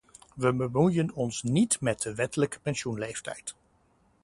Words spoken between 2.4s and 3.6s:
pensioenleeftijd.